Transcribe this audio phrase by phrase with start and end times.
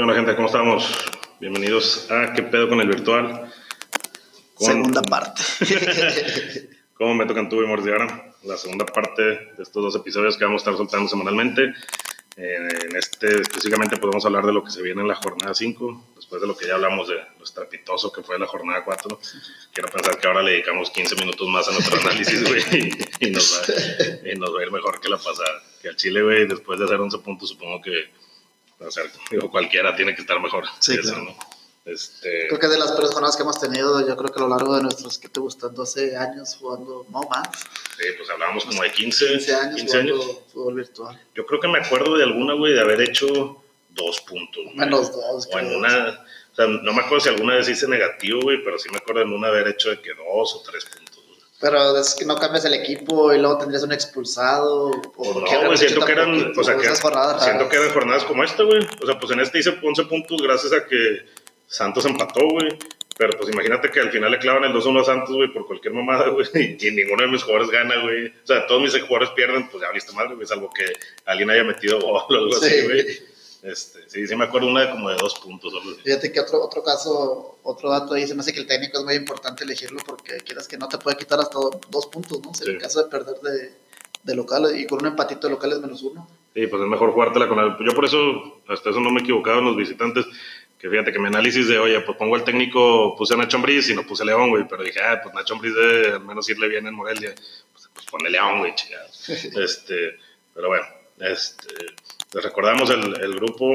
[0.00, 0.34] ¿Qué onda, gente?
[0.34, 0.90] ¿Cómo estamos?
[1.40, 3.52] Bienvenidos a ¿Qué pedo con el virtual?
[4.54, 5.42] Con- Segunda parte.
[6.94, 8.32] ¿Cómo me tocan tú y Mordiara?
[8.44, 11.74] La segunda parte de estos dos episodios que vamos a estar soltando semanalmente.
[12.38, 16.12] Eh, en este específicamente podemos hablar de lo que se viene en la jornada 5,
[16.16, 19.20] después de lo que ya hablamos de lo estrepitoso que fue la jornada 4.
[19.74, 22.62] Quiero pensar que ahora le dedicamos 15 minutos más a nuestro análisis, güey,
[23.20, 25.62] y, y nos va, y nos va a ir mejor que la pasada.
[25.82, 28.18] Que al Chile, güey, después de hacer 11 puntos, supongo que
[28.80, 30.64] o sea, digo, cualquiera tiene que estar mejor.
[30.78, 31.24] Sí, que eso, claro.
[31.24, 31.36] ¿no?
[31.86, 34.48] Este, Creo que de las peores jornadas que hemos tenido, yo creo que a lo
[34.48, 35.74] largo de nuestros, ¿qué te gustan?
[35.74, 37.48] 12 años jugando, no más,
[37.98, 40.38] sí, pues hablábamos como de 15, 15 años 15 jugando años.
[40.52, 41.20] fútbol virtual.
[41.34, 44.62] Yo creo que me acuerdo de alguna, güey, de haber hecho dos puntos.
[44.64, 44.76] güey.
[44.76, 45.48] Menos dos.
[45.52, 48.78] O en una, o sea, no me acuerdo si alguna vez hice negativo, güey, pero
[48.78, 51.19] sí me acuerdo en una haber hecho de que dos o tres puntos.
[51.60, 54.90] Pero es que no cambias el equipo y luego tendrías un expulsado.
[55.16, 57.90] O no, güey, siento que eran, poquito, o sea, que, esas jornadas siento que eran
[57.90, 58.80] jornadas como esta, güey.
[59.02, 61.26] O sea, pues en este hice 11 puntos gracias a que
[61.66, 62.68] Santos empató, güey.
[63.18, 65.92] Pero pues imagínate que al final le clavan el 2-1 a Santos, güey, por cualquier
[65.92, 66.46] mamada, güey.
[66.54, 68.28] Y, y ninguno de mis jugadores gana, güey.
[68.28, 70.46] O sea, todos mis jugadores pierden, pues ya viste madre, güey.
[70.46, 70.90] Salvo que
[71.26, 72.84] alguien haya metido gol o algo así, Sí.
[72.86, 73.29] güey.
[73.62, 75.72] Este, sí, sí me acuerdo una de como de dos puntos.
[76.02, 79.04] Fíjate que otro, otro caso, otro dato ahí, se me hace que el técnico es
[79.04, 82.54] muy importante elegirlo porque quieras que no te puede quitar hasta do- dos puntos, ¿no?
[82.54, 83.72] Si En el caso de perder de,
[84.22, 86.26] de local y con un empatito de local es menos uno.
[86.54, 87.76] Sí, pues es mejor jugártela con el...
[87.86, 90.24] Yo por eso, hasta eso no me he equivocado en los visitantes.
[90.78, 93.90] Que fíjate que mi análisis de, oye, pues pongo al técnico, puse a Nacho Ambriz
[93.90, 94.66] y no puse a León, güey.
[94.66, 97.34] Pero dije, ah, pues Nacho Ambriz debe al menos irle bien en Morelia.
[97.72, 99.06] Pues, pues pone León, güey, chingado.
[99.62, 100.16] este,
[100.54, 100.86] pero bueno,
[101.18, 101.74] este,
[102.32, 103.68] les recordamos el, el grupo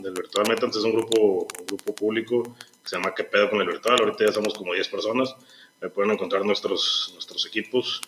[0.00, 2.42] del Virtual Metans, es un grupo, un grupo público
[2.82, 3.96] que se llama ¿Qué pedo con el Virtual?
[3.98, 5.34] Ahorita ya somos como 10 personas.
[5.80, 8.02] Ahí pueden encontrar nuestros, nuestros equipos.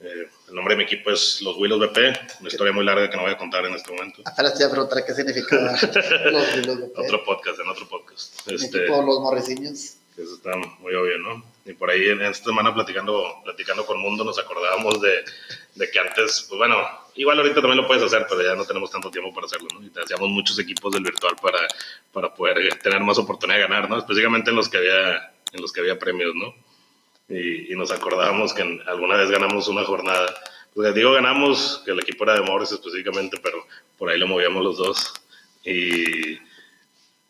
[0.00, 1.98] Eh, el nombre de mi equipo es Los Willows BP,
[2.40, 4.22] una historia muy larga que no voy a contar en este momento.
[4.24, 5.72] Apenas te iba a preguntar qué significaba
[6.32, 8.46] los, los, los, Otro podcast, en otro podcast.
[8.46, 9.96] Mi Este, equipo, los morriciños.
[10.22, 11.44] Eso está muy obvio, ¿no?
[11.64, 15.24] Y por ahí en esta semana platicando, platicando con Mundo nos acordábamos de,
[15.74, 16.76] de que antes, pues bueno,
[17.14, 19.84] igual ahorita también lo puedes hacer, pero ya no tenemos tanto tiempo para hacerlo, ¿no?
[19.84, 21.66] Y te hacíamos muchos equipos del virtual para,
[22.12, 23.98] para poder tener más oportunidad de ganar, ¿no?
[23.98, 26.54] Específicamente en los que había, en los que había premios, ¿no?
[27.28, 30.34] Y, y nos acordábamos que alguna vez ganamos una jornada.
[30.74, 33.66] Pues digo ganamos, que el equipo era de Morris específicamente, pero
[33.98, 35.12] por ahí lo movíamos los dos.
[35.64, 36.38] Y,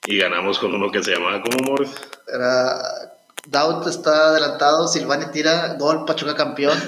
[0.06, 1.90] y ganamos con uno que se llamaba como Morris.
[2.26, 3.12] Era,
[3.46, 6.78] Daut está adelantado, Silvani tira, gol, Pachuca campeón.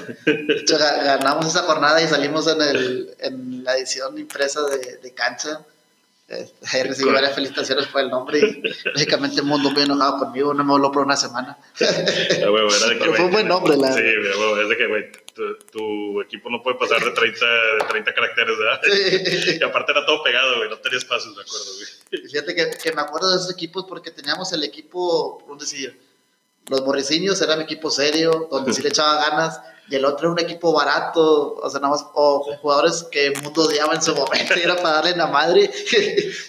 [0.67, 5.61] Ganamos esa jornada y salimos en, el, en la edición impresa de, de cancha.
[6.29, 8.61] Ahí recibí Con- varias felicitaciones por el nombre y
[8.93, 11.57] lógicamente el mundo muy enojado conmigo, no me habló por una semana.
[11.79, 15.11] Era de que, Pero fue un buen nombre, la Sí, güey, es de que, güey,
[15.35, 18.81] tu, tu equipo no puede pasar de 30, de 30 caracteres, ¿verdad?
[18.83, 19.57] Sí.
[19.59, 22.27] Y aparte era todo pegado, güey, no tenía espacios, de acuerdo, güey.
[22.29, 25.99] Fíjate que, que me acuerdo de esos equipos porque teníamos el equipo, ¿cómo decir?
[26.69, 30.31] Los morriciños era mi equipo serio, donde sí le echaba ganas, y el otro era
[30.31, 34.15] un equipo barato, o sea, nada más, o jugadores que el mundo odiaba en su
[34.15, 35.69] momento, y era para darle la madre.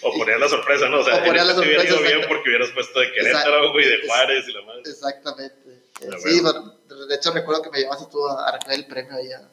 [0.03, 1.01] O ponían la sorpresa, ¿no?
[1.01, 3.73] O sea, O ponían la te hubiera ido sorpresa, bien porque hubieras puesto de Querétaro,
[3.73, 4.83] güey, de Juárez y la madre.
[4.87, 5.55] Exactamente.
[6.01, 6.75] Eh, Ah, sí, bueno.
[7.09, 9.31] de hecho recuerdo que me llevaste tú a, a recoger el premio ahí.
[9.33, 9.49] a-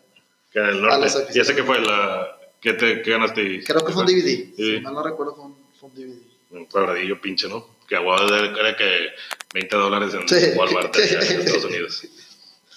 [0.51, 1.31] Que en el A los norte.
[1.37, 1.79] ¿Y ese qué fue?
[1.79, 3.63] La, ¿qué, te, ¿Qué ganaste?
[3.63, 4.75] Creo que fue un DVD, Sí.
[4.75, 6.21] si mal no recuerdo fue un, fue un DVD.
[6.51, 7.65] Un cuadradillo pinche, ¿no?
[7.87, 9.09] Que aguado era que
[9.53, 10.57] 20 dólares en Sí.
[10.57, 12.03] Walmart allá en Estados Unidos.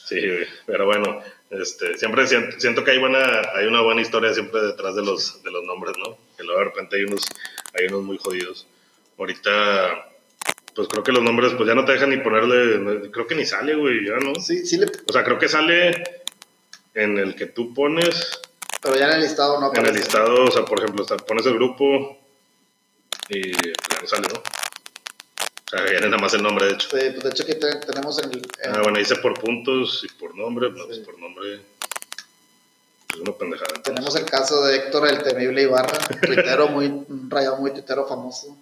[0.04, 0.20] Sí,
[0.66, 1.20] pero bueno,
[1.50, 5.42] este, siempre siento, siento que hay buena, hay una buena historia siempre detrás de los,
[5.42, 6.18] de los nombres, ¿no?
[6.36, 7.24] Que luego de repente hay unos,
[7.72, 8.66] hay unos muy jodidos.
[9.18, 10.10] Ahorita,
[10.74, 13.46] pues creo que los nombres, pues ya no te dejan ni ponerle, creo que ni
[13.46, 14.34] sale, güey, ya, ¿no?
[14.34, 16.04] Sí, sí, le, O sea, creo que sale
[16.94, 18.40] en el que tú pones,
[18.82, 19.98] pero ya en el listado no en el aparece.
[19.98, 22.18] listado, o sea, por ejemplo, pones el grupo
[23.30, 24.42] y ya no sale, ¿no?
[25.76, 26.88] Sea, viene nada más el nombre, de hecho.
[26.90, 28.38] Sí, pues de hecho que te- tenemos en el...
[28.38, 31.02] en- Ah, bueno, dice por puntos y por nombre, no, pues Sí.
[31.04, 31.54] por nombre.
[31.54, 33.66] Es una pendejada.
[33.76, 33.94] entonces.
[33.94, 38.56] Tenemos el caso de Héctor el temible Ibarra, tuitero muy, un rayado muy tuitero famoso,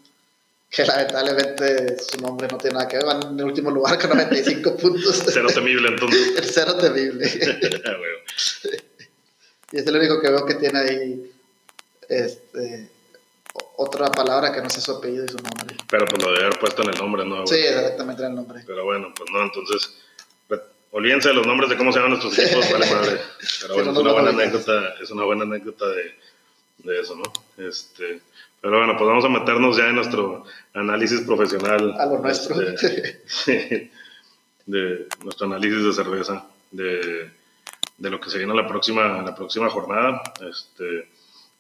[0.71, 4.11] que lamentablemente su nombre no tiene nada que ver, va en el último lugar con
[4.11, 5.23] 95 puntos.
[5.27, 6.37] Cero temible, entonces.
[6.37, 7.27] El cero temible.
[7.87, 7.97] Ah.
[9.75, 11.33] Y es el único que veo que tiene ahí
[12.09, 12.91] este,
[13.77, 15.77] otra palabra que no sea su apellido y su nombre.
[15.91, 17.43] Pero pues lo debe haber puesto en el nombre, ¿no?
[17.43, 17.47] güey?
[17.49, 18.63] Sí, exactamente en el nombre.
[18.67, 19.97] Pero bueno, pues no, entonces.
[20.49, 20.61] re-
[20.93, 23.21] Olvídense de los nombres de cómo se llaman nuestros equipos, vale madre.
[23.63, 26.15] Pero Sí, bueno, no es una buena anécdota, es una buena anécdota de,
[26.79, 27.23] de eso, ¿no?
[27.67, 28.21] Este,
[28.61, 30.45] pero bueno, pues vamos a meternos ya en nuestro
[30.75, 31.95] análisis profesional.
[31.99, 32.61] A lo nuestro.
[32.61, 33.21] este,
[34.67, 37.31] de nuestro análisis de cerveza, de,
[37.99, 40.23] de lo que se viene la próxima, la próxima jornada.
[40.49, 41.09] Este,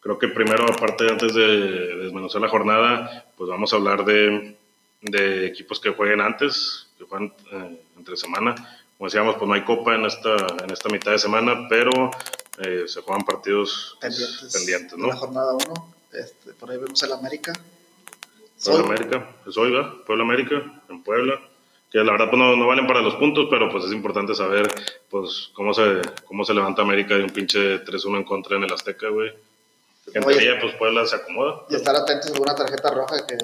[0.03, 4.57] creo que primero, aparte, antes de desmenuzar la jornada, pues vamos a hablar de,
[5.01, 8.55] de equipos que jueguen antes, que juegan eh, entre semana.
[8.99, 12.11] Como decíamos, pues no hay copa en esta, en esta mitad de semana, pero
[12.59, 15.07] eh, se juegan partidos pues, pendientes, pendientes, ¿no?
[15.07, 17.53] La jornada 1, este, por ahí vemos el América.
[18.65, 19.93] Puebla América, es hoy, ¿verdad?
[20.07, 21.41] Puebla América, en Puebla.
[21.91, 24.67] Que la verdad pues no, no valen para los puntos, pero pues es importante saber
[25.11, 28.73] pues cómo se, cómo se levanta América de un pinche 3-1 en contra en el
[28.73, 29.31] Azteca, güey.
[30.11, 31.65] Que en teoría pues Puebla se acomoda.
[31.71, 33.39] Y estar atentos a alguna tarjeta roja que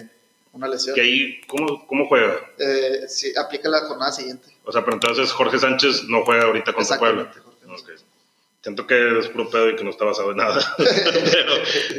[0.53, 0.95] una lesión.
[0.95, 2.35] Que ahí, ¿cómo, ¿cómo juega?
[2.59, 4.49] Eh, sí, aplica la jornada siguiente.
[4.65, 7.23] O sea, pero entonces Jorge Sánchez no juega ahorita contra Puebla.
[7.23, 7.93] Exactamente, Jorge.
[7.93, 8.01] Ok.
[8.61, 10.61] Siento que es puro pedo y que no está basado en nada.
[10.79, 11.53] pero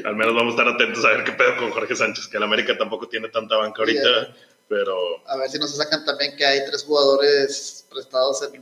[0.10, 2.44] al menos vamos a estar atentos a ver qué pedo con Jorge Sánchez, que el
[2.44, 4.36] América tampoco tiene tanta banca ahorita, Yeah.
[4.68, 4.96] pero
[5.26, 8.62] A ver si nos sacan también que hay tres jugadores prestados en,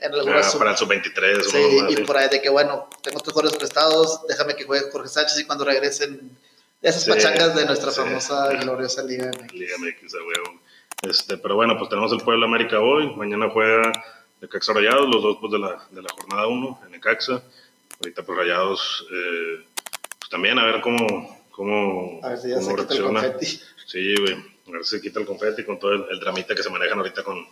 [0.00, 1.58] en alguna ah, para el sub-23 Sí,
[1.90, 2.02] y sí.
[2.04, 5.44] por ahí de que, bueno, tengo tres jugadores prestados, déjame que juegue Jorge Sánchez y
[5.44, 6.30] cuando regresen
[6.82, 8.00] esas Sí, pachangas de nuestra sí.
[8.00, 9.52] famosa y gloriosa Liga MX.
[9.54, 10.60] Liga MX, a huevo.
[11.02, 13.14] Este, pero bueno, pues tenemos el Puebla América hoy.
[13.16, 13.92] Mañana juega
[14.40, 17.42] Necaxa Rayados, los dos pues, de, la, de la jornada 1 en Necaxa.
[18.00, 19.64] Ahorita pues Rayados, eh,
[20.18, 23.20] pues también a ver cómo, cómo, A ver si ya se cómo quita el reacciona.
[23.32, 23.60] confeti.
[23.86, 24.34] Sí, güey.
[24.68, 26.98] A ver si se quita el confeti con todo el, el dramita que se manejan
[26.98, 27.44] ahorita con,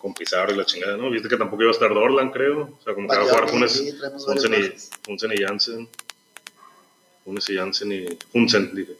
[0.00, 1.10] con Pizarro y la chingada, ¿no?
[1.10, 2.62] Viste que tampoco iba a estar Dorlan, creo.
[2.80, 3.92] O sea, como que va a jugar Funes, sí,
[4.24, 4.72] Funsen, y.
[5.04, 5.88] Funsen y Jansen.
[7.24, 8.06] Funes y Jansen y...
[8.32, 8.96] Funsen, dije.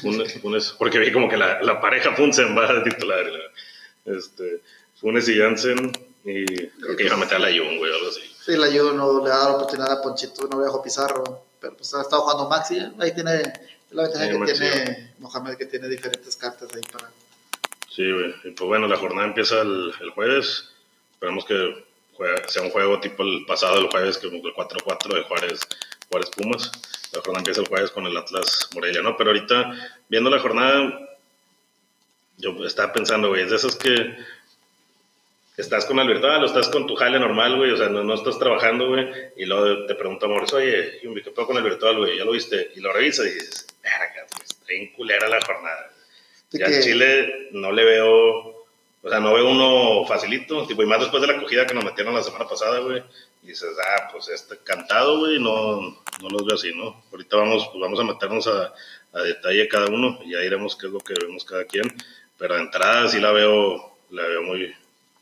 [0.00, 3.26] Funes, Funes- porque vi como que la, la pareja Funsen va a titular.
[3.26, 4.62] la- Este,
[5.00, 5.92] Funes y Jansen
[6.24, 8.20] y creo que iba a meter a la Jun, güey, o algo así.
[8.44, 11.76] Sí, la Juve no le ha dado la oportunidad a Ponchito, no viajó Pizarro, pero
[11.76, 13.42] pues ha estado jugando Maxi, ahí tiene
[13.90, 14.54] la ventaja Sí, que Maxi.
[14.58, 17.10] tiene Mohamed, que tiene diferentes cartas ahí para...
[17.98, 18.32] Sí, güey.
[18.54, 20.70] Pues bueno, la jornada empieza el, el jueves.
[21.14, 21.84] Esperemos que
[22.14, 25.60] juega- sea un juego tipo el pasado, el jueves, que el 4-4 de Juárez,
[26.08, 26.70] Juárez Pumas.
[27.12, 29.16] La jornada empieza el jueves con el Atlas Morelia, ¿no?
[29.16, 29.74] Pero ahorita,
[30.08, 31.08] viendo la jornada,
[32.36, 34.14] yo estaba pensando, güey, es de esas que
[35.56, 38.14] estás con el virtual o estás con tu jale normal, güey, o sea, no, no
[38.14, 42.16] estás trabajando, güey, y luego te pregunta Mauricio, oye, ¿qué pedo con el virtual, güey?
[42.16, 42.70] ¿Ya lo viste?
[42.76, 45.90] Y lo revisas y dices, verga, güey, está bien culera la jornada.
[46.50, 48.08] Sí Ya que- Chile no le veo,
[49.02, 51.84] o sea, no veo uno facilito, tipo, y más después de la acogida que nos
[51.84, 53.02] metieron la semana pasada, güey.
[53.42, 57.02] Y dices, ah, pues este cantado, güey, no, no los veo así, ¿no?
[57.12, 58.72] Ahorita vamos, pues vamos a meternos a,
[59.12, 61.84] a detalle cada uno y ya diremos qué es lo que vemos cada quien.
[62.36, 64.74] Pero de entrada sí la veo, la veo muy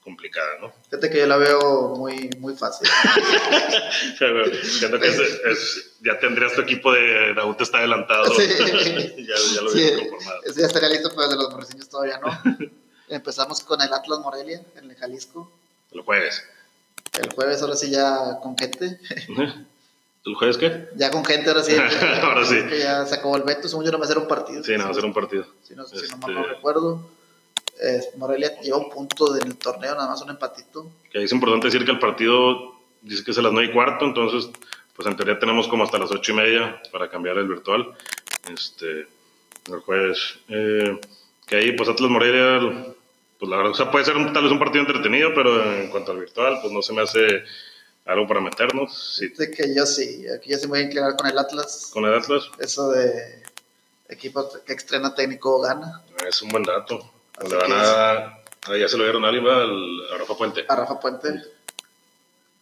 [0.02, 0.72] complicada, ¿no?
[0.84, 2.88] Fíjate que yo la veo muy, muy fácil.
[4.62, 8.26] Siento que es, es- ya tendrías tu equipo de Raúl está adelantado.
[8.34, 8.42] Sí.
[9.18, 10.40] ya, ya lo Sí, conformado.
[10.56, 12.28] ya estaría listo, pero de los morreciños todavía no.
[13.08, 15.50] Empezamos con el Atlas Morelia en el Jalisco.
[15.92, 16.42] El jueves.
[17.20, 18.98] El jueves, ahora sí, ya con gente.
[20.26, 20.88] ¿El jueves qué?
[20.96, 21.76] Ya con gente, ahora sí.
[22.22, 22.56] Ahora sí.
[22.68, 23.68] Que ya se acabó el veto.
[23.68, 24.64] Según yo, no va a ser un partido.
[24.64, 25.46] Sí, no, va a ser un partido.
[25.62, 27.08] Si no, si no Este- mal no recuerdo.
[27.80, 30.90] Eh, Morelia lleva un punto del torneo, nada más un empatito.
[31.12, 33.72] Que ahí es importante decir que el partido dice que es a las 9 y
[33.72, 34.50] cuarto, entonces,
[34.96, 37.92] pues en teoría tenemos como hasta las 8 y media para cambiar el virtual.
[38.52, 39.06] Este,
[39.72, 40.38] el jueves.
[40.48, 40.98] Eh,
[41.46, 42.58] que ahí, pues Atlas Morelia,
[43.38, 46.12] pues la verdad, o sea, puede ser tal vez un partido entretenido, pero en cuanto
[46.12, 47.42] al virtual, pues no se me hace
[48.06, 49.16] algo para meternos.
[49.18, 51.90] Sí, Así que yo sí, aquí yo sí me voy a inclinar con el Atlas.
[51.92, 53.42] con el Atlas Eso de
[54.08, 56.02] equipo que estrena técnico gana.
[56.26, 57.12] es un buen dato.
[57.48, 58.12] Le van a,
[58.68, 60.64] a- ya se lo dieron a alguien, a Rafa Puente.
[60.68, 61.28] A Rafa Puente.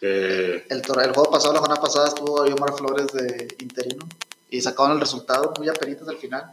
[0.00, 4.06] Que El, el juego pasado, la jornada pasada, estuvo Omar Flores de interino
[4.50, 6.44] y sacaron el resultado muy apenitas al final.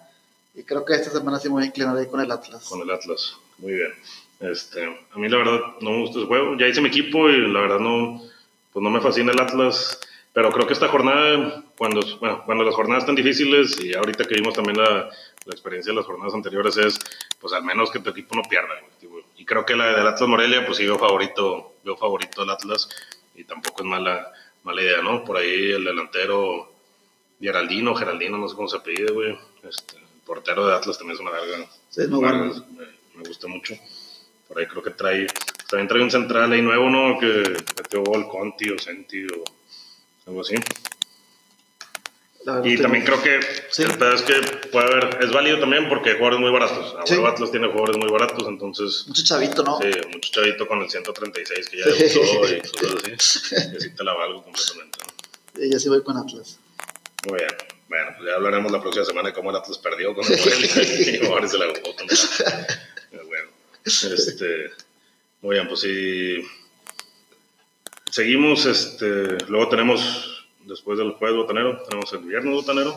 [0.54, 2.68] Y creo que esta semana sí me voy a inclinar ahí con el Atlas.
[2.68, 3.36] con el Atlas.
[3.58, 3.92] Muy bien.
[4.40, 6.58] Este, a mí la verdad no me gusta ese juego.
[6.58, 8.22] Ya hice mi equipo y la verdad no,
[8.74, 10.00] pues no me fascina el Atlas.
[10.34, 14.36] Pero creo que esta jornada, cuando, bueno, cuando las jornadas están difíciles y ahorita que
[14.36, 15.10] vimos también la,
[15.46, 16.98] la experiencia de las jornadas anteriores es,
[17.40, 18.76] pues al menos que tu equipo no pierda.
[19.00, 19.20] tipo.
[19.38, 22.88] Y creo que la del Atlas Morelia, pues sí veo favorito, veo favorito al Atlas
[23.36, 24.32] y tampoco es mala,
[24.64, 25.24] mala idea, ¿no?
[25.24, 26.72] Por ahí el delantero
[27.40, 29.38] Geraldino, Geraldino, no sé cómo se apellida, güey.
[29.64, 31.66] Este, el portero de Atlas también es una verga.
[31.90, 32.54] Sí, muy bueno.
[32.78, 32.86] Me,
[33.16, 33.76] me gusta mucho.
[34.48, 35.28] Por ahí creo que trae,
[35.70, 37.20] también trae un central ahí nuevo, ¿no?
[37.20, 37.44] Que
[37.78, 39.44] metió gol Conti o Senti o
[40.28, 40.56] algo así.
[42.64, 43.84] Y también creo que Sí.
[43.84, 44.34] el pedo es que
[44.70, 46.96] puede haber, es válido también porque hay jugadores muy baratos.
[47.06, 47.16] Sí.
[47.24, 49.80] Atlas tiene jugadores muy baratos, entonces Mucho chavito, ¿no?
[49.80, 53.74] sí, mucho chavito con el 136 que ya debutó y cosas así.
[53.74, 54.98] Y así te la valgo completamente.
[55.56, 55.62] ¿no?
[55.64, 56.58] Y voy con Atlas.
[57.28, 57.52] Muy bien.
[57.90, 61.22] Bueno, pues ya hablaremos la próxima semana de cómo el Atlas perdió con el Morelia
[61.22, 63.50] y ahora se la jugó con el bueno,
[63.86, 64.72] este,
[65.42, 66.42] muy bien, pues sí.
[68.10, 70.31] Seguimos, este, luego tenemos,
[70.66, 72.96] después del jueves botanero, tenemos el viernes botanero.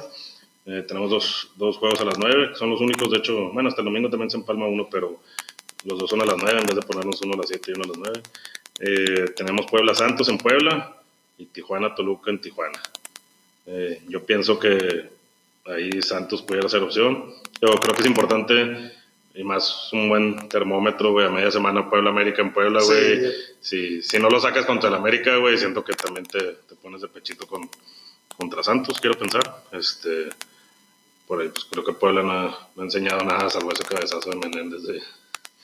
[0.67, 3.83] Eh, tenemos dos, dos, juegos a las 9, son los únicos, de hecho, bueno, hasta
[3.83, 5.21] el domingo también se empalma uno, pero
[5.85, 7.75] los dos son a las 9 en vez de ponernos uno a las 7 y
[7.75, 8.23] uno a las 9.
[8.81, 10.97] Eh, tenemos Puebla Santos en Puebla
[11.37, 12.81] y Tijuana Toluca en Tijuana.
[13.67, 15.11] Eh, yo pienso que
[15.67, 17.33] ahí Santos pudiera ser opción.
[17.61, 18.93] Yo creo que es importante
[19.35, 23.33] y más un buen termómetro, güey, a media semana Puebla América en Puebla, güey.
[23.61, 27.01] Si, si no lo sacas contra el América, güey, siento que también te, te pones
[27.01, 27.69] de pechito con,
[28.37, 29.43] contra Santos, quiero pensar.
[29.73, 30.29] Este,
[31.27, 32.33] por ahí, pues creo que Puebla no,
[32.81, 34.83] ha enseñado nada, salvo ese cabezazo de Menéndez.
[34.83, 35.03] De,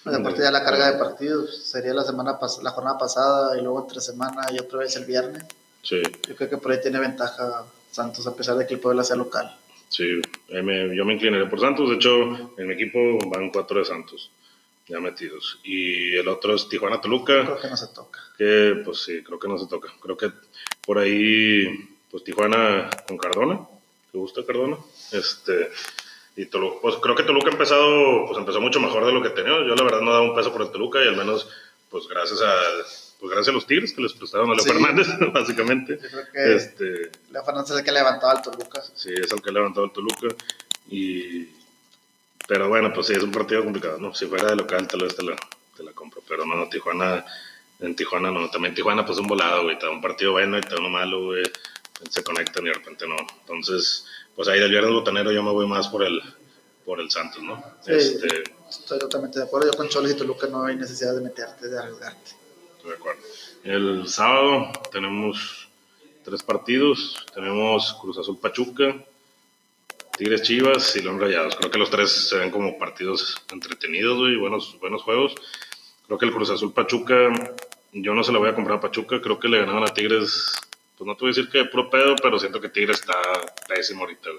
[0.05, 4.01] aparte ya la carga de partidos, sería la semana la jornada pasada y luego entre
[4.01, 5.45] semana y otra vez el viernes.
[5.83, 6.03] Sí.
[6.29, 9.17] Yo creo que por ahí tiene ventaja Santos, a pesar de que el Puebla sea
[9.17, 9.57] local.
[9.91, 11.91] Sí, me, yo me inclinaré por Santos.
[11.91, 14.31] De hecho, en mi equipo van cuatro de Santos
[14.91, 15.59] ya metidos.
[15.63, 17.45] Y el otro es Tijuana-Toluca.
[17.45, 18.21] Creo que no se toca.
[18.37, 19.93] Que, pues sí, creo que no se toca.
[20.01, 20.31] Creo que
[20.85, 21.67] por ahí,
[22.11, 23.61] pues Tijuana con Cardona.
[24.11, 24.77] ¿Te gusta Cardona?
[25.13, 25.71] Este,
[26.37, 29.31] y Toluca, pues creo que Toluca ha empezado, pues empezó mucho mejor de lo que
[29.31, 29.53] tenía.
[29.67, 31.49] Yo la verdad no daba un peso por el Toluca y al menos,
[31.89, 32.55] pues gracias a
[33.21, 35.99] pues gracias a los Tigres que les prestaron a Leo Fernández, básicamente.
[36.03, 38.83] Yo creo que este, Leo Fernández es el que levantó al Toluca.
[38.95, 40.29] Sí, es el que levantó al Toluca.
[40.89, 41.51] Y,
[42.49, 44.15] pero bueno, pues sí, es un partido complicado, ¿no?
[44.15, 45.37] Si fuera de local, tal vez te la,
[45.77, 46.23] te la compro.
[46.27, 47.25] Pero no, no, Tijuana,
[47.81, 48.49] en Tijuana no.
[48.51, 49.79] También Tijuana, pues un volado, güey.
[49.79, 51.43] Te da un partido bueno y te da uno malo, güey.
[52.09, 53.17] Se conectan y de repente no.
[53.43, 56.23] Entonces, pues ahí del viernes botanero yo me voy más por el,
[56.87, 57.63] por el Santos, ¿no?
[57.85, 59.71] Sí, este, estoy totalmente de acuerdo.
[59.71, 62.40] Yo con Choles y Toluca no hay necesidad de meterte, de arriesgarte.
[62.85, 63.21] De acuerdo.
[63.63, 65.69] El sábado tenemos
[66.25, 67.27] tres partidos.
[67.35, 68.97] Tenemos Cruz Azul Pachuca,
[70.17, 71.57] Tigres Chivas y León Rayados.
[71.57, 75.35] Creo que los tres se ven como partidos entretenidos y buenos, buenos juegos.
[76.07, 77.15] Creo que el Cruz Azul Pachuca,
[77.93, 79.21] yo no se lo voy a comprar a Pachuca.
[79.21, 80.53] Creo que le ganaron a Tigres,
[80.97, 83.15] pues no te voy a decir que pedo, pero siento que Tigres está
[83.69, 84.31] pésimo ahorita.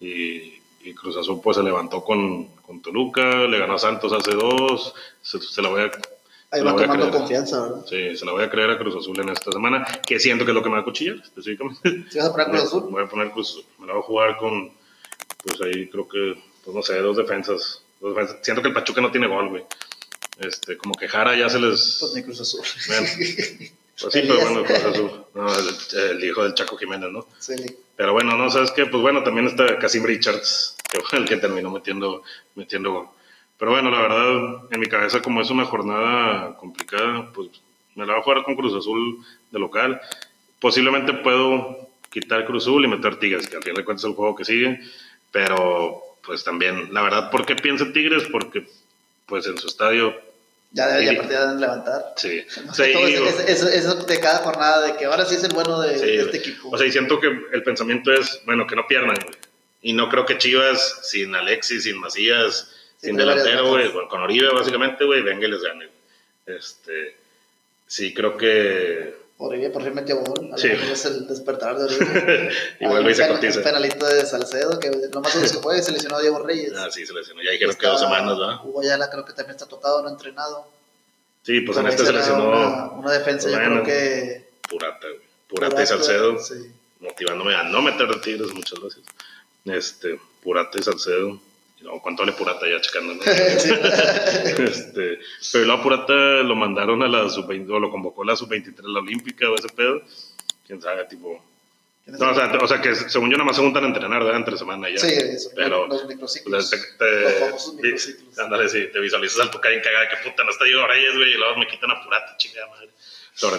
[0.00, 0.60] Y,
[0.94, 4.94] Cruz Azul pues se levantó con, con Toluca, le ganó a Santos hace dos.
[5.20, 5.90] Se la voy a
[6.52, 7.86] Ahí va tomando confianza, ¿verdad?
[7.88, 10.50] Sí, se la voy a creer a Cruz Azul en esta semana, que siento que
[10.50, 12.06] es lo que me va a cuchillar, específicamente.
[12.10, 12.82] ¿Sí vas a poner Cruz Azul?
[12.90, 13.64] Voy a poner Cruz Azul.
[13.78, 14.72] Me la voy a jugar con,
[15.44, 17.82] pues ahí creo que, pues no sé, dos defensas.
[18.00, 18.38] Dos defensas.
[18.42, 19.64] Siento que el Pachuca no tiene gol, güey.
[20.40, 21.98] Este, como que Jara ya se les...
[22.00, 22.62] Pues ni Cruz Azul.
[22.88, 25.24] Bueno, pues sí, pero bueno, Cruz Azul.
[25.34, 27.26] No, el, el, hijo del Chaco Jiménez, ¿no?
[27.38, 27.54] Sí.
[27.94, 28.86] Pero bueno, no, ¿sabes qué?
[28.86, 32.24] Pues bueno, también está Casim Richards, que fue el que terminó metiendo,
[32.56, 33.14] metiendo.
[33.60, 37.50] Pero bueno, la verdad, en mi cabeza, como es una jornada complicada, pues
[37.94, 40.00] me la voy a jugar con Cruz Azul de local.
[40.58, 44.16] Posiblemente puedo quitar Cruz Azul y meter Tigres, que al fin de cuentas es el
[44.16, 44.80] juego que sigue.
[45.30, 48.22] Pero, pues también, la verdad, ¿por qué piensa Tigres?
[48.32, 48.66] Porque,
[49.26, 50.18] pues en su estadio.
[50.72, 52.14] Ya debería partir de levantar.
[52.16, 52.42] Sí.
[52.64, 55.44] No sé, sí digo, es, es, es, de cada jornada, de que ahora sí es
[55.44, 56.70] el bueno de, sí, de este equipo.
[56.70, 59.18] O sea, y siento que el pensamiento es, bueno, que no pierdan.
[59.82, 65.04] Y no creo que Chivas, sin Alexis, sin Macías, sin delantero, güey, con Oribe básicamente,
[65.04, 65.88] güey, venga y les gane.
[66.46, 67.16] Este,
[67.86, 69.18] sí, creo que...
[69.38, 70.68] Oribe por fin metió gol, sí.
[70.68, 72.50] es el despertar de Oribe.
[72.80, 73.58] vuelve y se cotiza.
[73.58, 76.74] Un penalito de Salcedo, que nomás se fue y se lesionó a Diego Reyes.
[76.76, 78.56] Ah, sí, se lesionó, ya dijeron que dos semanas, ¿verdad?
[78.64, 80.68] Hugo Ayala creo que también está tocado, no entrenado.
[81.42, 82.50] Sí, pues en este se lesionó...
[82.50, 84.50] Una, una defensa, bueno, yo creo que...
[84.68, 85.20] Purata, güey.
[85.48, 86.70] Purata, Purata y Salcedo, sí.
[87.00, 89.02] motivándome a no meter de Tigres muchas veces.
[89.64, 91.40] Este, Purata y Salcedo
[91.82, 93.14] no, ¿cuánto vale Purata ya checando?
[93.14, 93.22] ¿no?
[93.24, 95.18] este,
[95.52, 99.00] pero luego Purata lo mandaron a la sub-20, o lo convocó a la sub-23, la
[99.00, 100.02] olímpica o ese pedo.
[100.66, 101.42] Quién sabe, tipo.
[102.06, 104.40] No, o, sea, o sea, que según yo nada más se juntan a entrenar, ¿verdad?
[104.40, 104.98] Entre semana ya.
[104.98, 106.70] Sí, eso, pero los microciclos.
[106.70, 108.38] Te, te, los famosos microciclos.
[108.38, 111.34] Ándale, sí, te visualizas al tocar en cagada, que puta, no está Diego Reyes, güey,
[111.34, 112.90] y luego me quitan a Purata, chingada madre.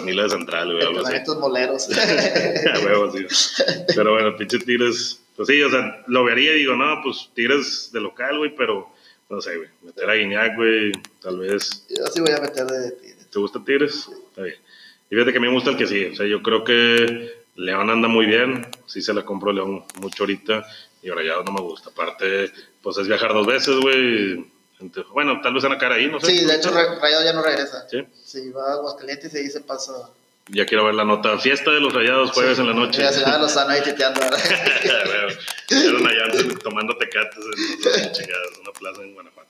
[0.04, 1.08] Nila de Central, güey, algo.
[1.08, 1.88] Estos moleros.
[2.74, 3.26] a huevo, sí.
[3.94, 7.90] Pero bueno, pinche Tigres pues sí, o sea, lo vería y digo, no, pues Tigres
[7.92, 8.88] de local, güey, pero
[9.30, 11.86] no sé, güey, meter a Guiñac, güey, tal vez.
[11.88, 13.30] Yo sí voy a meter de Tigres.
[13.30, 14.04] ¿Te gusta Tigres?
[14.04, 14.12] Sí.
[14.28, 14.56] Está bien.
[15.10, 17.32] Y fíjate que a mí me gusta el que sí, o sea, yo creo que
[17.56, 20.66] León anda muy bien, sí se la compro León mucho ahorita,
[21.02, 21.90] y ahora ya no me gusta.
[21.90, 24.46] Aparte, pues es viajar dos veces, güey.
[25.12, 26.26] Bueno, tal vez en la cara ahí, no sé.
[26.26, 27.86] Sí, de hecho, Rayado ya no regresa.
[27.88, 28.06] Sí.
[28.24, 29.92] Sí, va a Aguascalientes y ahí se pasa
[30.48, 31.38] ya quiero ver la nota.
[31.38, 33.00] Fiesta de los rayados jueves sí, en la noche.
[33.00, 34.20] Ya se a Lozano ahí titeando.
[34.20, 39.48] Eran allá tomando tecates en chingadas, una plaza en Guanajuato.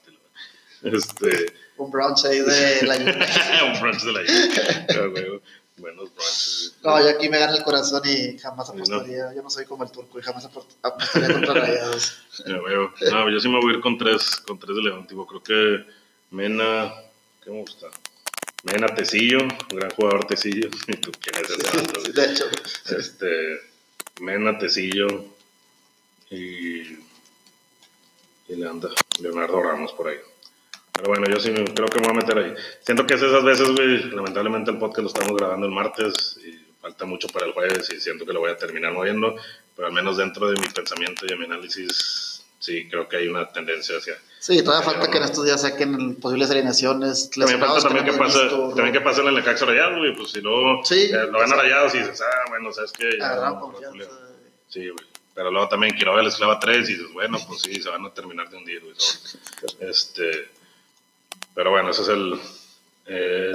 [0.83, 1.55] Este...
[1.79, 2.97] Un brunch ahí de la
[3.73, 4.21] Un brunch de la
[5.83, 6.77] Buenos brunches.
[6.85, 9.25] No, yo aquí me gana el corazón y jamás apostaría.
[9.25, 9.35] No.
[9.35, 12.19] Yo no soy como el turco y jamás apostaría contra rayados.
[12.47, 12.95] Ya veo.
[13.11, 15.09] No, yo sí me voy a ir con tres, con tres de León.
[15.09, 15.85] Tipo, creo que
[16.31, 16.95] Mena.
[17.43, 17.89] ¿Qué me gusta?
[18.63, 19.39] Mena Tecillo,
[19.71, 20.71] gran jugador Tecillo.
[21.03, 22.45] ¿Tú quién es ese de hecho.
[22.97, 23.61] Este,
[24.21, 25.09] Mena Tecillo
[26.31, 26.93] y,
[28.49, 28.89] y le anda
[29.21, 30.19] Leonardo Ramos por ahí.
[30.93, 32.55] Pero bueno, yo sí creo que me voy a meter ahí.
[32.81, 36.63] Siento que es esas veces, güey, lamentablemente el podcast lo estamos grabando el martes y
[36.81, 39.37] falta mucho para el jueves y siento que lo voy a terminar moviendo,
[39.75, 43.29] pero al menos dentro de mi pensamiento y de mi análisis, sí, creo que hay
[43.29, 44.17] una tendencia hacia...
[44.39, 47.31] Sí, todavía falta que en estos días saquen posibles alineaciones.
[47.31, 50.33] También falta también que, no pase, también que pase en el Necaxa Rayados, güey, pues
[50.33, 51.57] si luego Sí, eh, lo van a.
[51.57, 53.91] Rayados y dices, ah, bueno, sabes que no, confianza.
[53.91, 54.09] Julio.
[54.69, 55.07] Sí, güey.
[55.35, 58.13] Pero luego también Quiroga les clava tres y dices, bueno, pues sí, se van a
[58.13, 58.95] terminar de hundir, güey.
[59.81, 60.51] Este,
[61.55, 62.35] pero bueno, ese es el...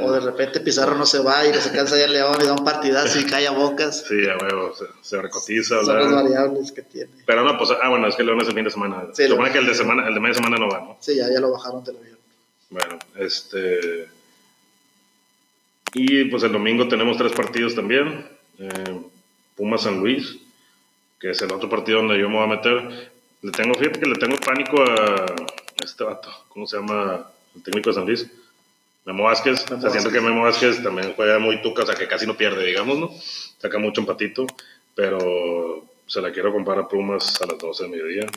[0.02, 2.66] O de repente Pizarro no se va y se cansa ya León y da un
[2.66, 4.06] partidazo y cae a bocas.
[4.08, 7.12] sí, a huevo, se, se recotiza, Son las variables que tiene.
[7.26, 9.06] Pero no, pues, ah, bueno, es que León es el fin de semana.
[9.14, 10.98] Sí, Se supone que el de semana, el de media semana no va, ¿no?
[11.00, 12.18] Sí, ya, ya lo bajaron del avión.
[12.70, 14.10] Bueno, este.
[15.94, 18.28] Y pues el domingo tenemos tres partidos también.
[18.60, 19.02] Eh,
[19.56, 20.38] Puma San Luis,
[21.20, 23.12] que es el otro partido donde yo me voy a meter.
[23.42, 25.26] Le tengo, fíjate que le tengo pánico a
[25.84, 26.30] este vato.
[26.50, 27.26] ¿Cómo se llama?
[27.58, 28.26] El técnico de San Luis.
[29.06, 29.66] Memo Vázquez.
[29.70, 30.14] Memo o sea, siento Vázquez.
[30.14, 33.12] que Memo Vázquez también juega muy tuca, o sea, que casi no pierde, digamos, ¿no?
[33.60, 34.46] Saca mucho empatito,
[34.96, 38.28] pero se la quiero comprar a Pumas a las 12 del mediodía.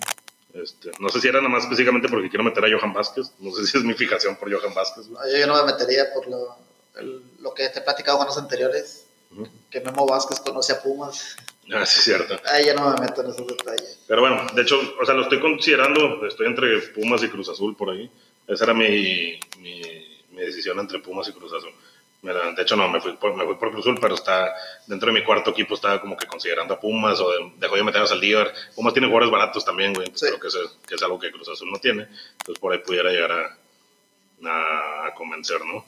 [0.54, 3.30] Este, no sé si era nada más específicamente porque quiero meter a Johan Vázquez.
[3.38, 5.06] No sé si es mi fijación por Johan Vázquez.
[5.08, 6.56] No, Yo, yo no me metería por lo,
[6.98, 9.46] el- lo que te he platicado con los anteriores, Ujú.
[9.70, 11.36] que Memo Vázquez conoce a Pumas.
[11.72, 12.36] Ah, sí, cierto.
[12.46, 14.00] Ahí ya no me meto en esos detalles.
[14.08, 16.26] Pero bueno, de hecho, o sea, lo estoy considerando.
[16.26, 18.10] Estoy entre Pumas y Cruz Azul por ahí.
[18.46, 19.82] Esa era mi, mi,
[20.30, 21.72] mi decisión entre Pumas y Cruz Azul.
[22.22, 24.52] Mira, de hecho, no, me fui, por, me fui por Cruz Azul, pero está
[24.86, 27.82] dentro de mi cuarto equipo estaba como que considerando a Pumas o de- dejó de
[27.84, 28.52] meter a Saldívar.
[28.74, 30.06] Pumas tiene jugadores baratos también, güey.
[30.14, 30.26] Sí.
[30.26, 30.56] Creo que es,
[30.86, 32.02] que es algo que Cruz Azul no tiene.
[32.38, 35.84] Entonces, por ahí pudiera llegar a, a, convencer, ¿no?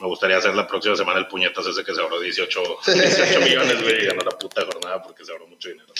[0.00, 3.82] Me gustaría hacer la próxima semana el puñetas ese que se ahorró 18, 18 millones,
[3.82, 5.92] güey, y ganó la puta jornada porque se ahorró mucho dinero.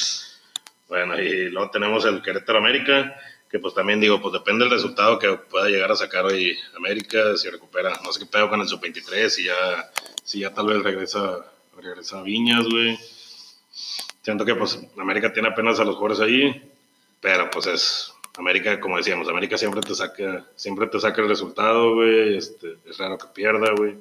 [0.88, 3.16] Bueno, y luego tenemos el Querétaro América,
[3.52, 7.37] que pues también digo, pues depende del resultado que pueda llegar a sacar hoy América,
[7.37, 9.92] si recupera, no sé qué pedo con el sub-23, si ya,
[10.24, 11.44] si ya tal vez regresa,
[11.76, 12.98] regresa a Viñas, güey.
[14.22, 16.72] Siento que pues América tiene apenas a los jugadores ahí,
[17.20, 21.96] pero pues es América, como decíamos, América siempre te saca, siempre te saca el resultado,
[21.96, 23.98] güey, este, es raro que pierda, güey.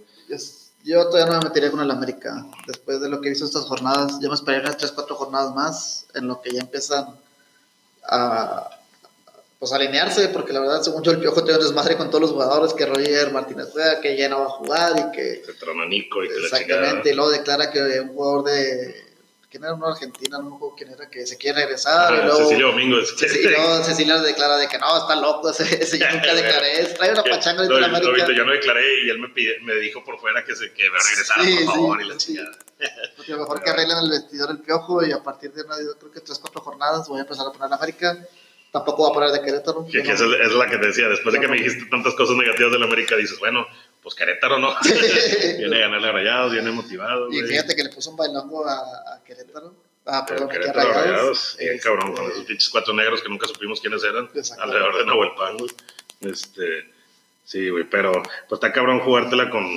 [0.85, 2.45] Yo todavía no me metería con el América.
[2.67, 5.53] Después de lo que he visto estas jornadas, yo me esperaría unas 3, 4 jornadas
[5.53, 7.07] más en lo que ya empiezan
[8.09, 8.77] a
[9.61, 12.31] pues, alinearse, porque la verdad, según yo, el Piojo tiene un desmadre con todos los
[12.31, 15.85] jugadores, que Roger Martínez juega, que ya no va a jugar y que Se trona
[15.85, 19.05] Nico y que la exactamente, y luego declara que un jugador de
[19.51, 20.39] ¿quién era uno argentino?
[20.41, 23.15] No me acuerdo quién era, que se quiere regresar, y Ajá, luego Cecilio Domínguez.
[23.15, 26.83] Ceci- y luego Cecilia declara de que no, está loco, ese, ese yo nunca declaré,
[26.97, 28.13] trae una pachanga de la lo América.
[28.13, 30.89] viste, yo no declaré y él me, pide- me dijo por fuera que, se, que
[30.89, 32.25] me regresara, Sí, por favor, sí, y la sí.
[32.33, 32.57] chingada.
[33.15, 36.11] Porque mejor que arreglen el vestidor el piojo y a partir de una, yo creo
[36.11, 38.17] que tres, cuatro jornadas voy a empezar a poner América.
[38.71, 39.81] Tampoco voy a poner de Querétaro.
[39.81, 41.63] No- es, el- es la que te decía, después de que me no.
[41.63, 43.67] dijiste tantas cosas negativas de la América, dices, bueno,
[44.01, 44.73] pues Querétaro no.
[45.57, 47.29] viene a ganarle a Rayados, viene motivado.
[47.31, 47.47] Y güey.
[47.51, 48.77] fíjate que le puso un bailongo a,
[49.15, 49.75] a Querétaro.
[50.05, 51.05] Ah, Pero perdón, aquí a Querétaro Rayados.
[51.11, 54.29] Rayados, bien Este, cabrón, con esos pinches cuatro negros que nunca supimos quiénes eran,
[54.59, 55.71] alrededor de Nahuel Pan, güey.
[56.21, 56.89] Este,
[57.43, 59.67] sí, güey, pero pues está cabrón jugártela con,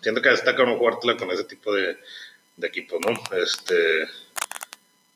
[0.00, 1.98] siento que está cabrón jugártela con ese tipo de,
[2.56, 3.12] de equipos, ¿no?
[3.36, 4.06] Este,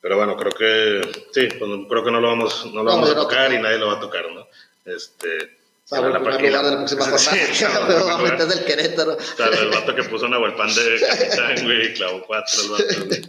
[0.03, 1.01] pero bueno, creo que,
[1.33, 3.59] sí, pues creo que no lo vamos, no lo No, vamos a no tocar y
[3.59, 4.47] nadie lo va a tocar, ¿no?
[4.85, 7.87] Este, el la primer lugar de la próxima Sí, jornada.
[8.15, 8.33] a lugar.
[8.33, 9.13] meter del Querétaro.
[9.13, 12.71] O sea, el vato que puso Nahuel Pan de capitán, güey, y clavó cuatro el
[12.71, 13.23] vato, güey.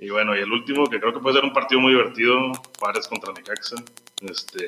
[0.00, 3.08] Y bueno, y el último, que creo que puede ser un partido muy divertido, Juárez
[3.08, 3.76] contra Necaxa.
[4.20, 4.66] Este,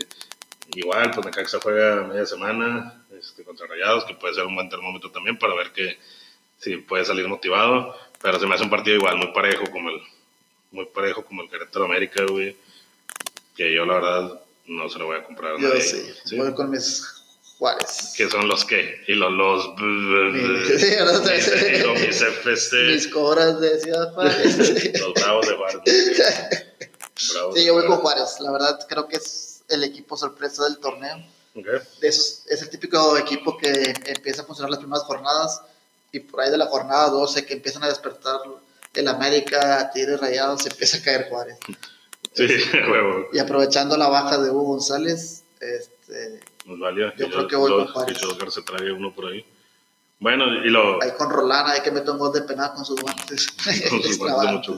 [0.74, 5.10] igual, pues Necaxa juega media semana este, contra Rayados, que puede ser un buen termómetro
[5.10, 5.98] también para ver que
[6.58, 7.94] si puede salir motivado.
[8.22, 10.00] Pero se me hace un partido igual, muy parejo como el,
[10.70, 12.56] muy parejo como el Querétaro América, güey.
[13.56, 15.80] Que yo la verdad no se lo voy a comprar a Yo nadie.
[15.82, 16.38] sí, ¿Sí?
[16.38, 17.04] voy con mis
[17.58, 18.14] Juárez.
[18.16, 23.60] que son los que y los los Sí, mis, y los mis FC Mis cobras
[23.60, 24.98] de Ciudad Juárez.
[25.00, 25.80] los bravos de Juárez
[27.34, 28.40] Bravos Sí, yo voy con Juárez.
[28.40, 31.16] La verdad, creo que es el equipo sorpresa del torneo.
[31.54, 31.66] Ok.
[32.00, 35.60] De esos, es el típico equipo que empieza a funcionar las primeras jornadas
[36.12, 38.36] y por ahí de la jornada 12 que empiezan a despertar
[38.94, 41.58] el América, Tigres Rayados, se empieza a caer Juárez.
[42.34, 42.46] sí
[42.90, 47.70] huevo Y aprovechando la baja de Hugo González, este, nos valía Yo creo que voy
[47.70, 48.18] los- con Juárez.
[48.54, 49.44] se trae uno por ahí
[50.18, 53.00] bueno y lo ahí con Rolana hay que meter un gol de penal con sus
[53.00, 53.46] guantes.
[53.90, 54.76] con sus guantes mucho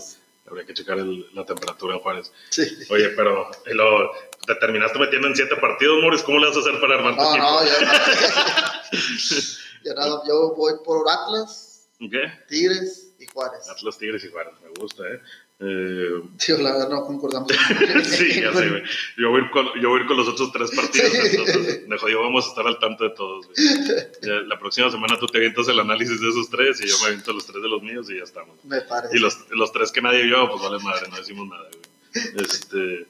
[0.49, 2.63] habría que checar el- la temperatura en Juárez Sí.
[2.91, 4.11] oye pero y lo
[4.47, 7.23] te terminaste metiendo en siete partidos Morris ¿cómo le vas a hacer para armar tu
[7.23, 7.45] No, equipo?
[7.45, 7.73] no, yo,
[9.85, 12.23] yo, yo voy por Atlas, ¿Qué?
[12.49, 13.69] Tigres Juárez.
[13.69, 15.21] Atlas Tigres y Juárez me gusta eh
[15.61, 17.51] Eh, Tío, la verdad no concordamos.
[18.05, 18.83] sí, ya sé, güey.
[19.17, 21.87] Yo voy, a ir con, yo voy a ir con los otros tres partidos, entonces,
[21.87, 24.47] me jodió, vamos a estar al tanto de todos, güey.
[24.47, 27.33] La próxima semana tú te avientas el análisis de esos tres y yo me aviento
[27.33, 28.57] los tres de los míos y ya estamos.
[28.65, 29.17] Me parece.
[29.17, 32.45] Y los, los tres que nadie vio, pues vale madre, no decimos nada, güey.
[32.45, 33.07] Este,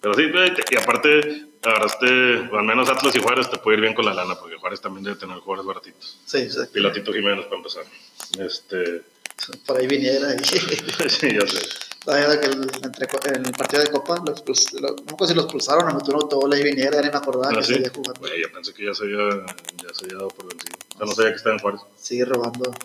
[0.00, 0.22] pero sí,
[0.70, 4.14] y aparte, agarraste, o al menos Atlas y Juárez te puede ir bien con la
[4.14, 6.18] lana, porque Juárez también debe tener jugadores baratitos.
[6.24, 6.60] Sí, sí.
[6.72, 7.84] Pilotito Jiménez para empezar.
[8.38, 9.02] Este,
[9.66, 10.34] Por ahí viniera.
[10.34, 10.44] Y...
[11.08, 11.60] sí, ya sé.
[12.04, 15.42] Que el, entre, en el partido de Copa, lo expuls- lo- no acuerdo si lo
[15.42, 17.74] expulsaron o metió un autogol ahí viniera, ya ni me acordaba ¿Ah, que sí?
[17.74, 18.20] seguía jugando.
[18.20, 20.78] Güey, ya pensé que ya se había, ya se había dado por vencido.
[20.94, 21.80] O sea, no sabía que estaba en Juárez.
[21.96, 22.72] Sigue robando.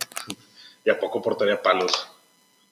[0.88, 1.91] Y a poco portaría palos.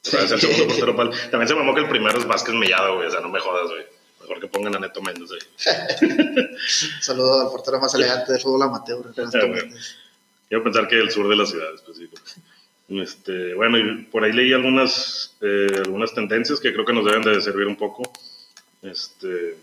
[0.05, 1.09] O sea, es el segundo portero palo.
[1.31, 3.07] También se mamó que el primero es Vázquez Mellado, güey.
[3.07, 3.83] O sea, no me jodas, güey.
[4.21, 6.47] Mejor que pongan a Neto Méndez ahí.
[7.01, 9.03] Saludo al portero más elegante del fútbol amateur.
[9.49, 9.95] Méndez.
[10.47, 12.21] Quiero pensar que el sur de la ciudad específico.
[13.01, 17.21] Este, bueno, y por ahí leí algunas, eh, algunas tendencias que creo que nos deben
[17.21, 18.03] de servir un poco.
[18.81, 19.55] Este,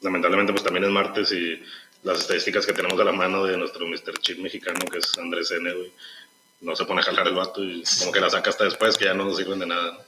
[0.00, 1.62] lamentablemente, pues también es martes y
[2.02, 4.18] las estadísticas que tenemos a la mano de nuestro Mr.
[4.20, 5.92] Chip mexicano, que es Andrés N., güey,
[6.62, 9.06] no se pone a jalar el vato y como que la saca hasta después, que
[9.06, 10.04] ya no nos sirven de nada.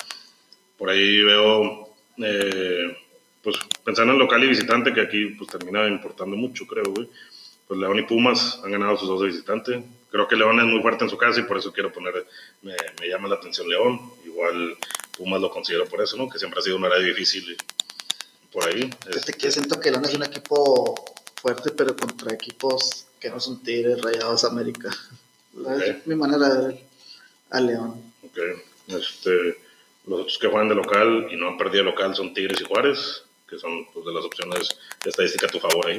[0.76, 2.96] Por ahí veo, eh,
[3.42, 7.08] pues pensando en local y visitante, que aquí pues termina importando mucho, creo, güey
[7.72, 9.82] pues León y Pumas han ganado sus dos de visitante.
[10.10, 12.26] Creo que León es muy fuerte en su casa y por eso quiero poner,
[12.60, 13.98] me, me llama la atención León.
[14.26, 14.76] Igual
[15.16, 16.28] Pumas lo considero por eso, ¿no?
[16.28, 17.56] Que siempre ha sido un área difícil
[18.52, 18.90] por ahí.
[19.08, 21.02] Este, que siento que León es un equipo
[21.40, 24.90] fuerte, pero contra equipos que no son Tigres, Rayados, América.
[25.54, 26.06] Es Ok.
[26.06, 26.80] mi manera de ver
[27.50, 28.12] a León.
[28.22, 28.38] ok.
[28.88, 29.56] Este,
[30.06, 33.22] los otros que juegan de local y no han perdido local son Tigres y Juárez,
[33.48, 34.68] que son pues, de las opciones
[35.02, 35.98] de estadística a tu favor ahí.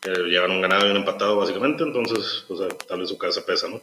[0.00, 3.68] Que llevan un ganado y un empatado básicamente, entonces sea, tal vez su casa pesa,
[3.68, 3.82] ¿no?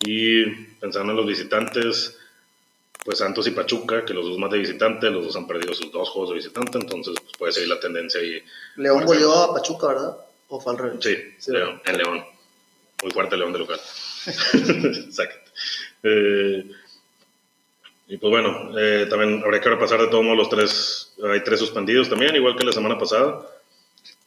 [0.00, 0.46] Y
[0.80, 2.16] pensando en los visitantes,
[3.04, 5.92] pues Santos y Pachuca, que los dos más de visitante, los dos han perdido sus
[5.92, 8.42] dos juegos de visitante, entonces pues, puede seguir la tendencia ahí.
[8.76, 10.16] León goleó a Pachuca, ¿verdad?
[10.48, 10.98] ¿O fue al revés?
[11.00, 12.24] Sí, Sí, León, en León.
[13.02, 13.80] Muy fuerte León de local.
[14.54, 15.50] Exacto.
[16.02, 16.70] Eh,
[18.08, 21.12] y pues bueno, eh, también habría que repasar de todos modos los tres.
[21.30, 23.46] Hay tres suspendidos también, igual que la semana pasada,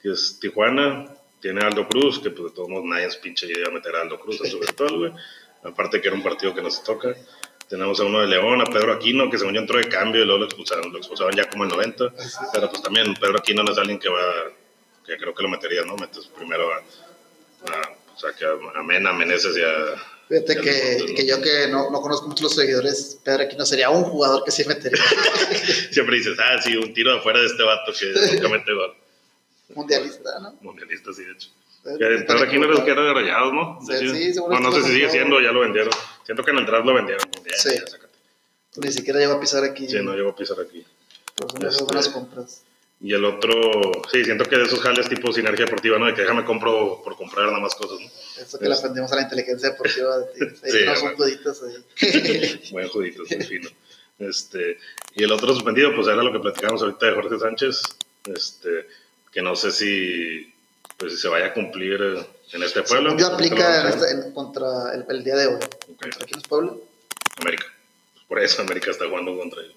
[0.03, 1.05] que es Tijuana,
[1.41, 4.01] tiene a Aldo Cruz, que pues de todos modos nadie es pinche idea meter a
[4.01, 5.11] Aldo Cruz en su virtual, güey.
[5.63, 7.15] Aparte que era un partido que nos toca.
[7.69, 10.25] Tenemos a uno de León, a Pedro Aquino, que según yo entró de cambio y
[10.25, 12.13] luego lo expulsaron, lo expulsaron ya como el 90.
[12.53, 14.21] Pero pues también Pedro Aquino no es alguien que va,
[15.07, 15.95] que creo que lo metería, ¿no?
[15.95, 19.95] Metes primero a, a- o sea, que a, a Mena, a Meneses y a...
[20.29, 23.89] Fíjate a que, que yo que no, no conozco mucho los seguidores, Pedro Aquino sería
[23.89, 25.01] un jugador que sí metería.
[25.91, 28.93] Siempre dices, ah, sí, un tiro de afuera de este vato que nunca mete gol.
[29.75, 30.57] Mundialista, ¿no?
[30.61, 31.49] Mundialista, sí, de hecho.
[31.83, 33.79] Pedro Que Pedro Aquino era el que era de rayados, ¿no?
[33.85, 35.91] Sí, seguro Bueno, no sé si sigue siendo, ya lo vendieron.
[36.25, 37.25] Siento que en el draft lo vendieron.
[37.45, 37.69] Ya, Sí.
[37.75, 37.83] ya.
[38.81, 39.87] Ni siquiera llegó a pisar aquí.
[39.87, 40.85] Sí, no llegó a pisar aquí.
[41.35, 42.63] Pero son esas Este- buenas compras.
[43.01, 43.51] Y el otro,
[44.09, 46.05] sí, siento que de esos jales tipo sinergia deportiva, ¿no?
[46.05, 48.41] De que déjame compro por comprar nada más cosas, ¿no?
[48.41, 50.25] Eso que le Es- aprendimos a la inteligencia deportiva de
[50.63, 51.03] Sí, bueno.
[51.09, 51.85] un juditos ahí.
[52.71, 53.69] Buen judito, muy fino.
[54.19, 54.77] Este,
[55.15, 57.81] y el otro suspendido, pues era lo que platicamos ahorita de Jorge Sánchez,
[58.33, 58.87] este,
[59.33, 60.53] que no sé si,
[60.97, 61.99] pues, si se vaya a cumplir
[62.51, 63.17] en este pueblo.
[63.17, 65.59] Yo aplica en este- en- contra el, el día de hoy.
[65.99, 66.73] ¿Contra quién es Puebla?
[67.41, 67.65] América.
[68.27, 69.73] Por eso América está jugando contra él.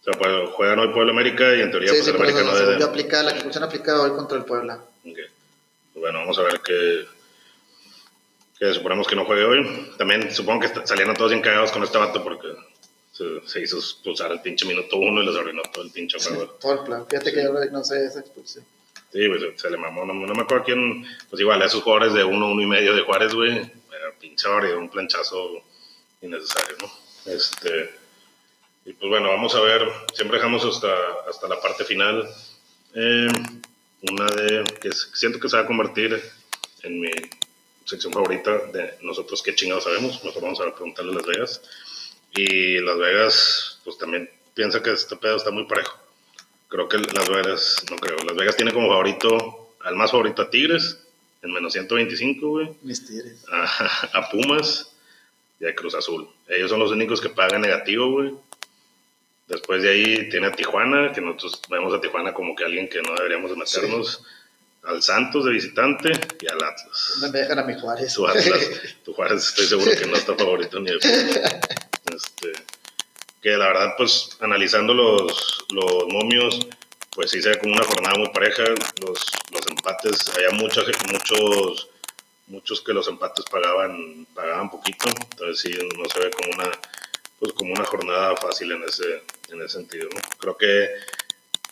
[0.00, 2.40] O sea, pues, juegan hoy Pueblo América y en teoría Sí, pues sí, el América
[2.40, 2.80] eso, no debe.
[2.80, 4.74] yo aplica, la ejecución aplica hoy contra el Puebla.
[4.74, 5.16] Ok.
[5.92, 7.06] Pues bueno, vamos a ver qué.
[8.58, 9.92] Que suponemos que no juegue hoy.
[9.98, 12.48] También supongo que salieron todos bien cagados con este vato porque
[13.12, 16.46] se, se hizo expulsar el pinche minuto uno y les arruinó todo el pinche juego.
[16.60, 17.06] Todo el plan.
[17.08, 18.64] Fíjate que yo no sé esa expulsión.
[19.12, 20.06] Sí, pues se le mamó.
[20.06, 21.04] No, no me acuerdo quién.
[21.28, 23.50] Pues igual, esos jugadores de uno, uno y medio de Juárez, güey.
[23.58, 25.62] Era pinche barrio, un planchazo
[26.22, 26.90] innecesario, ¿no?
[27.30, 27.90] Este.
[28.86, 29.86] Y pues bueno, vamos a ver.
[30.14, 30.88] Siempre dejamos hasta,
[31.28, 32.26] hasta la parte final.
[32.94, 33.28] eh,
[34.10, 34.64] una de.
[34.80, 36.20] que siento que se va a convertir
[36.82, 37.10] en mi
[37.84, 40.24] sección favorita de nosotros qué chingados sabemos.
[40.24, 41.62] Mejor vamos a preguntarle a Las Vegas.
[42.34, 45.96] Y Las Vegas, pues también piensa que este pedo está muy parejo.
[46.68, 48.16] Creo que Las Vegas, no creo.
[48.26, 50.98] Las Vegas tiene como favorito, al más favorito a Tigres,
[51.42, 52.70] en menos 125, güey.
[52.82, 53.44] Mis tigres.
[53.50, 53.64] A,
[54.18, 54.92] a Pumas
[55.60, 56.28] y a Cruz Azul.
[56.48, 58.32] Ellos son los únicos que pagan negativo, güey.
[59.48, 63.02] Después de ahí tiene a Tijuana, que nosotros vemos a Tijuana como que alguien que
[63.02, 64.22] no deberíamos de meternos.
[64.84, 67.18] Al Santos de visitante y al Atlas.
[67.20, 68.14] Me dejan a mi Juárez.
[68.14, 68.70] Tu Atlas,
[69.04, 70.98] tu Juárez estoy seguro que no está favorito ni de
[73.42, 76.60] que la verdad, pues analizando los, los momios,
[77.14, 78.62] pues sí se ve como una jornada muy pareja.
[79.04, 81.88] Los, los empates, había mucha, gen- muchos,
[82.46, 85.08] muchos que los empates pagaban, pagaban poquito.
[85.08, 86.70] Entonces sí, no se ve como una,
[87.40, 90.20] pues como una jornada fácil en ese, en ese sentido, ¿no?
[90.38, 90.88] Creo que,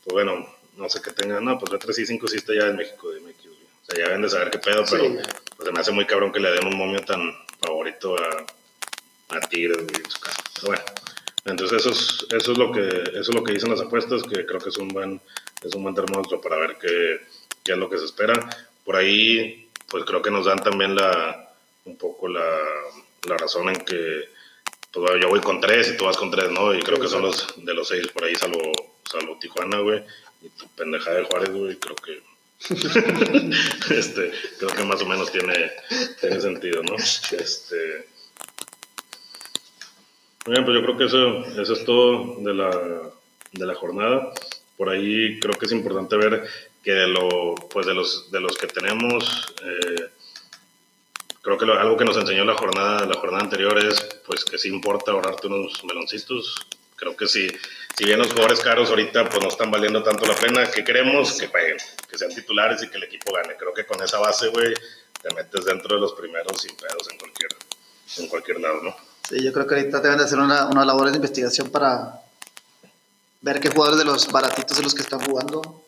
[0.04, 2.76] pues bueno, no sé qué tengan, no, pues B3 y 5 sí está ya en
[2.76, 5.04] México, de o sea, ya ven de saber qué pedo, pero
[5.56, 7.20] pues se me hace muy cabrón que le den un momio tan
[7.60, 10.82] favorito a, a Tigres, en su caso, pero bueno.
[11.44, 14.44] Entonces eso es, eso es lo que eso es lo que dicen las apuestas, que
[14.44, 15.20] creo que es un buen
[15.62, 17.20] es un buen termómetro para ver qué,
[17.64, 18.34] qué es lo que se espera.
[18.84, 22.58] Por ahí, pues creo que nos dan también la un poco la,
[23.26, 24.28] la razón en que
[24.92, 26.74] pues yo voy con tres y tú vas con tres, ¿no?
[26.74, 28.72] Y creo que son los de los seis por ahí, salvo,
[29.08, 30.02] salvo Tijuana, güey,
[30.42, 32.22] y tu pendejada de Juárez, güey, creo que
[33.96, 35.72] este, creo que más o menos tiene,
[36.20, 36.96] tiene sentido, ¿no?
[37.38, 38.06] Este,
[40.46, 42.70] bien, pues yo creo que eso, eso es todo de la,
[43.52, 44.32] de la jornada.
[44.76, 46.48] Por ahí creo que es importante ver
[46.82, 50.08] que de, lo, pues de, los, de los que tenemos, eh,
[51.42, 54.68] creo que algo que nos enseñó la jornada, la jornada anterior es pues que sí
[54.68, 56.54] importa ahorrarte unos meloncitos.
[56.96, 57.48] Creo que si,
[57.96, 61.32] si bien los jugadores caros ahorita pues no están valiendo tanto la pena, que queremos
[61.38, 63.56] que paguen, que sean titulares y que el equipo gane.
[63.56, 64.74] Creo que con esa base, güey,
[65.22, 67.50] te metes dentro de los primeros sin pedos en cualquier,
[68.18, 69.09] en cualquier lado, ¿no?
[69.30, 72.20] Sí, yo creo que ahorita deben de hacer una, una labor de investigación para
[73.40, 75.84] ver qué jugadores de los baratitos de los que están jugando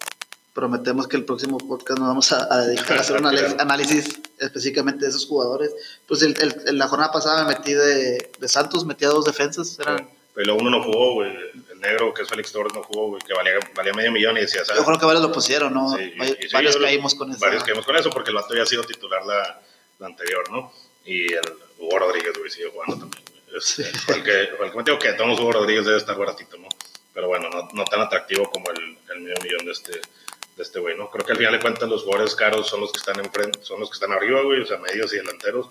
[0.53, 5.11] prometemos que el próximo podcast nos vamos a, dedicar a hacer un análisis específicamente de
[5.11, 5.73] esos jugadores.
[6.07, 9.79] Pues el, el, la jornada pasada me metí de, de Santos, metí a dos defensas.
[9.79, 10.09] Eran...
[10.35, 11.31] Pero uno no jugó, güey.
[11.71, 14.41] El negro, que es Félix Torres, no jugó, güey, que valía, valía medio millón y
[14.41, 14.81] decía, ¿sabes?
[14.81, 15.97] Yo creo que varios lo pusieron, ¿no?
[15.97, 16.13] Sí,
[16.53, 17.41] varios caímos con eso.
[17.41, 19.61] Varios caímos con eso porque el vato ya ha sido titular la,
[19.99, 20.73] la anterior, ¿no?
[21.05, 21.43] Y el
[21.79, 23.25] Hugo Rodríguez, güey, sigue jugando también.
[23.57, 23.83] Es, sí.
[23.83, 26.69] el que, el que me digo que todos Hugo Rodríguez debe estar baratito, ¿no?
[27.13, 30.79] Pero bueno, no, no tan atractivo como el, el medio millón de este, de este
[30.81, 31.11] güey, ¿no?
[31.11, 33.81] Creo que al final de cuentas los jugadores caros son los que están enfrente, son
[33.81, 35.67] los que están arriba, güey, o sea, medios y delanteros,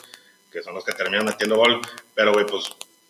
[0.52, 1.82] que son los que terminan metiendo gol.
[2.14, 2.66] Pero, güey, pues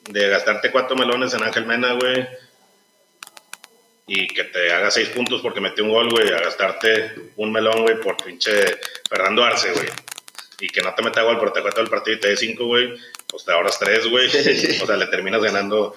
[0.10, 2.28] de gastarte cuatro melones en Ángel Mena, güey,
[4.08, 7.84] y que te haga seis puntos porque metió un gol, güey, a gastarte un melón,
[7.84, 8.52] güey, por pinche
[9.10, 9.88] Fernando Arce, güey.
[10.60, 12.66] Y que no te meta gol, pero te cuenta el partido y te dé cinco,
[12.66, 12.94] güey,
[13.32, 14.28] pues te ahorras tres, güey.
[14.84, 15.96] o sea, le terminas ganando,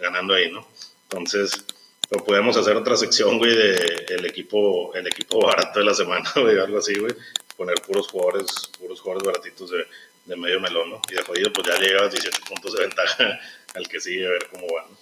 [0.00, 0.66] ganando ahí, ¿no?
[1.10, 1.64] Entonces,
[2.10, 6.30] o podemos hacer otra sección, güey, de el equipo, el equipo barato de la semana,
[6.36, 7.12] güey, algo así, güey.
[7.56, 8.46] Poner puros jugadores,
[8.78, 9.84] puros jugadores baratitos de,
[10.26, 11.02] de medio melón, ¿no?
[11.10, 13.40] Y de jodido, pues ya llegabas 17 puntos de ventaja
[13.74, 14.96] al que sigue, a ver cómo va, ¿no?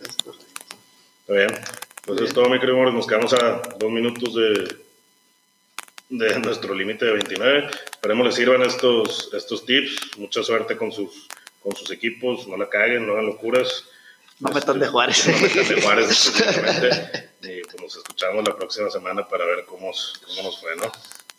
[0.00, 1.60] Está bien.
[2.04, 4.76] Pues es todo, mi querido Nos quedamos a dos minutos de,
[6.10, 7.70] de nuestro límite de 29.
[7.92, 10.18] Esperemos les sirvan estos, estos tips.
[10.18, 11.28] Mucha suerte con sus,
[11.62, 12.46] con sus equipos.
[12.46, 13.84] No la caguen, no hagan locuras.
[14.40, 15.26] No metan de Juárez.
[15.26, 16.32] No metan de Juárez
[17.42, 19.90] y pues nos escuchamos la próxima semana para ver cómo,
[20.26, 20.90] cómo nos fue, ¿no?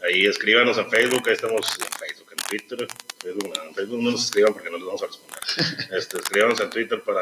[0.04, 2.88] Ahí escríbanos en Facebook, ahí estamos en Facebook, en Twitter.
[3.20, 5.40] Facebook, no, en Facebook no nos escriban porque no les vamos a responder.
[5.98, 7.22] Este, escríbanos en Twitter para,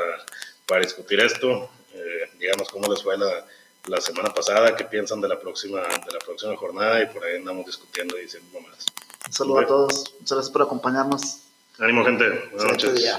[0.66, 1.70] para discutir esto.
[1.94, 3.46] Eh, díganos cómo les fue la,
[3.88, 7.38] la semana pasada, qué piensan de la próxima, de la próxima jornada y por ahí
[7.38, 8.86] andamos discutiendo y diciendo más.
[9.28, 11.40] Un saludo a todos, muchas gracias por acompañarnos.
[11.80, 13.16] Ánimo gente, buenas noches.